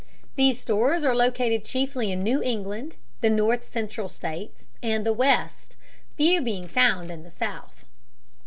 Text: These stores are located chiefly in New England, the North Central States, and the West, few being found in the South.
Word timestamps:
These 0.35 0.59
stores 0.59 1.03
are 1.03 1.15
located 1.15 1.63
chiefly 1.63 2.11
in 2.11 2.23
New 2.23 2.41
England, 2.41 2.95
the 3.21 3.29
North 3.29 3.71
Central 3.71 4.09
States, 4.09 4.65
and 4.81 5.05
the 5.05 5.13
West, 5.13 5.75
few 6.17 6.41
being 6.41 6.67
found 6.67 7.11
in 7.11 7.21
the 7.21 7.29
South. 7.29 7.85